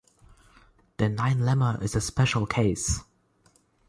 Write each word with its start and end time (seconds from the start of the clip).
The 0.97 1.09
nine 1.09 1.41
lemma 1.41 1.79
is 1.83 1.95
a 1.95 2.01
special 2.01 2.47
case. 2.47 3.01